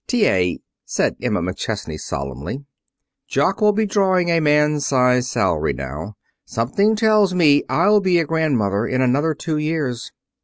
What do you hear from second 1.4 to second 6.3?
McChesney solemnly, "Jock will be drawing a man size salary now.